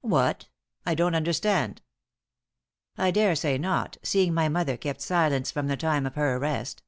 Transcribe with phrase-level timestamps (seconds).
[0.00, 0.48] "What?
[0.86, 1.82] I don't understand!"
[2.96, 6.82] "I daresay not, seeing my mother kept silence from the time of her arrest.